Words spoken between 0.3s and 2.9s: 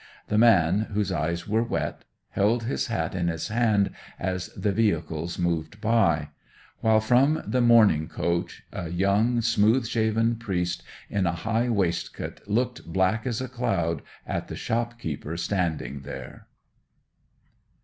man, whose eyes were wet, held his